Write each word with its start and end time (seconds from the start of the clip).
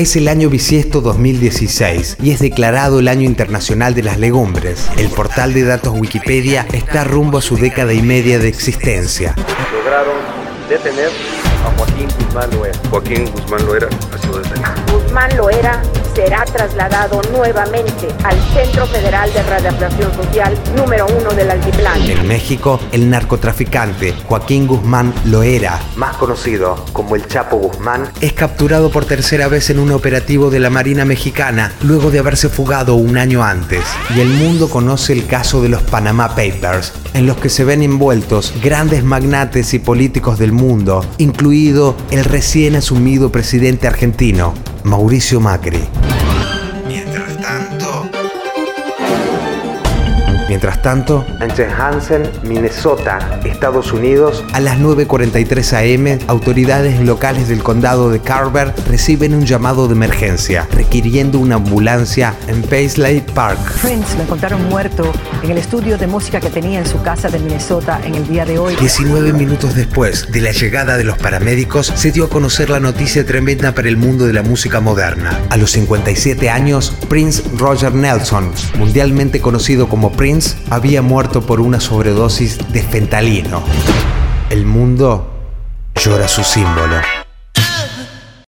Es 0.00 0.16
el 0.16 0.28
año 0.28 0.48
bisiesto 0.48 1.02
2016 1.02 2.16
y 2.22 2.30
es 2.30 2.40
declarado 2.40 3.00
el 3.00 3.08
Año 3.08 3.26
Internacional 3.26 3.94
de 3.94 4.02
las 4.02 4.18
Legumbres. 4.18 4.88
El 4.96 5.10
portal 5.10 5.52
de 5.52 5.62
datos 5.62 5.92
Wikipedia 5.94 6.66
está 6.72 7.04
rumbo 7.04 7.36
a 7.36 7.42
su 7.42 7.58
década 7.58 7.92
y 7.92 8.00
media 8.00 8.38
de 8.38 8.48
existencia. 8.48 9.34
Lograron 9.74 10.14
detener 10.70 11.10
a 11.66 11.76
Joaquín 11.76 12.08
Guzmán 12.18 12.50
Loera. 12.50 12.78
Joaquín 12.88 13.30
Guzmán 13.30 13.66
Loera 13.66 13.88
ha 14.10 14.16
sido 14.16 14.38
detenido. 14.38 14.70
Guzmán 14.90 15.36
Loera 15.36 15.82
será 16.14 16.44
trasladado 16.44 17.20
nuevamente 17.32 18.08
al 18.24 18.36
Centro 18.52 18.86
Federal 18.86 19.32
de 19.32 19.42
Radiación 19.42 20.12
Social 20.14 20.58
número 20.76 21.06
uno 21.06 21.30
del 21.30 21.50
Altiplano. 21.50 22.04
En 22.04 22.26
México, 22.26 22.80
el 22.92 23.08
narcotraficante 23.08 24.14
Joaquín 24.26 24.66
Guzmán 24.66 25.12
Loera, 25.24 25.80
más 25.96 26.16
conocido 26.16 26.84
como 26.92 27.16
el 27.16 27.26
Chapo 27.26 27.56
Guzmán, 27.56 28.08
es 28.20 28.32
capturado 28.32 28.90
por 28.90 29.04
tercera 29.04 29.48
vez 29.48 29.70
en 29.70 29.78
un 29.78 29.92
operativo 29.92 30.50
de 30.50 30.60
la 30.60 30.70
Marina 30.70 31.04
Mexicana 31.04 31.72
luego 31.82 32.10
de 32.10 32.18
haberse 32.18 32.48
fugado 32.48 32.94
un 32.94 33.16
año 33.16 33.42
antes. 33.42 33.84
Y 34.14 34.20
el 34.20 34.28
mundo 34.28 34.68
conoce 34.68 35.12
el 35.12 35.26
caso 35.26 35.62
de 35.62 35.68
los 35.68 35.82
Panama 35.82 36.28
Papers, 36.30 36.92
en 37.14 37.26
los 37.26 37.36
que 37.36 37.48
se 37.48 37.64
ven 37.64 37.82
envueltos 37.82 38.52
grandes 38.62 39.04
magnates 39.04 39.74
y 39.74 39.78
políticos 39.78 40.38
del 40.38 40.52
mundo, 40.52 41.04
incluido 41.18 41.96
el 42.10 42.24
recién 42.24 42.76
asumido 42.76 43.30
presidente 43.30 43.86
argentino, 43.86 44.54
Mauricio 44.82 45.40
Macri. 45.40 46.19
Mientras 50.50 50.82
tanto, 50.82 51.24
en 51.38 51.70
Hansen, 51.70 52.28
Minnesota, 52.42 53.40
Estados 53.44 53.92
Unidos, 53.92 54.44
a 54.52 54.58
las 54.58 54.80
9.43 54.80 56.18
am, 56.18 56.18
autoridades 56.26 56.98
locales 56.98 57.46
del 57.46 57.62
condado 57.62 58.10
de 58.10 58.18
Carver 58.18 58.74
reciben 58.88 59.32
un 59.32 59.46
llamado 59.46 59.86
de 59.86 59.94
emergencia, 59.94 60.66
requiriendo 60.72 61.38
una 61.38 61.54
ambulancia 61.54 62.34
en 62.48 62.62
Paisley 62.62 63.20
Park. 63.32 63.60
Prince 63.80 64.16
lo 64.16 64.24
encontraron 64.24 64.68
muerto 64.68 65.12
en 65.44 65.52
el 65.52 65.58
estudio 65.58 65.96
de 65.96 66.08
música 66.08 66.40
que 66.40 66.50
tenía 66.50 66.80
en 66.80 66.86
su 66.86 67.00
casa 67.00 67.28
de 67.28 67.38
Minnesota 67.38 68.00
en 68.04 68.16
el 68.16 68.26
día 68.26 68.44
de 68.44 68.58
hoy. 68.58 68.74
19 68.74 69.32
minutos 69.32 69.76
después 69.76 70.32
de 70.32 70.40
la 70.40 70.50
llegada 70.50 70.96
de 70.96 71.04
los 71.04 71.16
paramédicos, 71.16 71.92
se 71.94 72.10
dio 72.10 72.24
a 72.24 72.28
conocer 72.28 72.70
la 72.70 72.80
noticia 72.80 73.24
tremenda 73.24 73.72
para 73.72 73.88
el 73.88 73.96
mundo 73.96 74.26
de 74.26 74.32
la 74.32 74.42
música 74.42 74.80
moderna. 74.80 75.40
A 75.48 75.56
los 75.56 75.70
57 75.70 76.50
años, 76.50 76.92
Prince 77.08 77.44
Roger 77.56 77.94
Nelson, 77.94 78.50
mundialmente 78.76 79.40
conocido 79.40 79.88
como 79.88 80.10
Prince, 80.10 80.39
había 80.70 81.02
muerto 81.02 81.42
por 81.42 81.60
una 81.60 81.80
sobredosis 81.80 82.58
de 82.72 82.82
fentalino. 82.82 83.62
El 84.50 84.66
mundo 84.66 85.30
llora 85.94 86.28
su 86.28 86.42
símbolo. 86.42 86.96